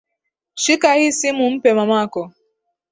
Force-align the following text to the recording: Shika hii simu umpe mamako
Shika 0.53 0.93
hii 0.93 1.11
simu 1.11 1.47
umpe 1.47 1.73
mamako 1.73 2.31